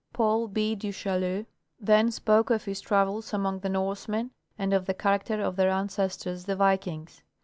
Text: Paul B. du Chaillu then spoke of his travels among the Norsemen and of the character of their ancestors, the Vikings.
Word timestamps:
Paul 0.13 0.47
B. 0.47 0.73
du 0.73 0.91
Chaillu 0.91 1.45
then 1.79 2.09
spoke 2.09 2.49
of 2.49 2.65
his 2.65 2.81
travels 2.81 3.33
among 3.35 3.59
the 3.59 3.69
Norsemen 3.69 4.31
and 4.57 4.73
of 4.73 4.87
the 4.87 4.95
character 4.95 5.39
of 5.43 5.57
their 5.57 5.69
ancestors, 5.69 6.45
the 6.45 6.55
Vikings. 6.55 7.21